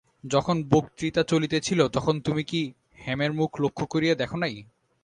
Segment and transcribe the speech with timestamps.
[0.23, 2.61] যখন বক্তৃতা চলিতেছিল তখন তুমি কি
[2.99, 4.55] হেমের মুখ লক্ষ্য করিয়া দেখ নাই?